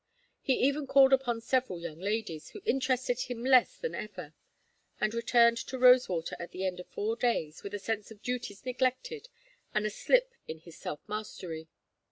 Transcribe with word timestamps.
He 0.41 0.53
even 0.55 0.87
called 0.87 1.13
upon 1.13 1.41
several 1.41 1.79
young 1.79 1.99
ladies, 1.99 2.49
who 2.49 2.63
interested 2.65 3.19
him 3.19 3.45
less 3.45 3.77
than 3.77 3.93
ever, 3.93 4.33
and 4.99 5.13
returned 5.13 5.57
to 5.59 5.77
Rosewater 5.77 6.35
at 6.39 6.49
the 6.49 6.65
end 6.65 6.79
of 6.79 6.87
four 6.87 7.15
days 7.15 7.61
with 7.61 7.75
a 7.75 7.77
sense 7.77 8.09
of 8.09 8.23
duties 8.23 8.65
neglected 8.65 9.29
and 9.75 9.85
a 9.85 9.91
slip 9.91 10.33
in 10.47 10.57
his 10.57 10.75
self 10.75 11.07
mastery. 11.07 11.67